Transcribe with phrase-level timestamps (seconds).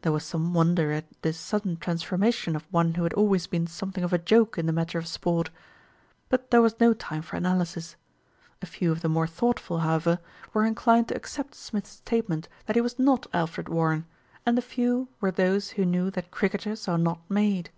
[0.00, 4.02] There was some wonder at this sudden transformation of one who had always been something
[4.02, 5.50] of a joke in the matter of sport;
[6.28, 7.94] but there was no time for analysis.
[8.60, 10.18] A few of the more thought ful, however,
[10.52, 13.40] were inclined to accept Smith's statement 206 THE RETURN OF ALFRED that he was not
[13.40, 14.06] Alfred Warren,
[14.44, 17.70] and the few were those who knew that cricketers are not made.